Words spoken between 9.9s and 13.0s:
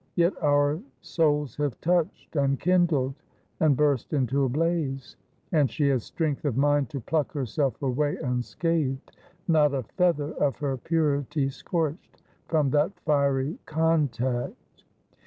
feather of her purity scorched, from that